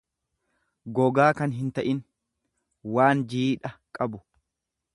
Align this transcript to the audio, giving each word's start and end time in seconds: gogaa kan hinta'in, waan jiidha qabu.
gogaa 0.99 1.27
kan 1.41 1.53
hinta'in, 1.57 2.01
waan 2.95 3.21
jiidha 3.35 3.75
qabu. 3.99 4.23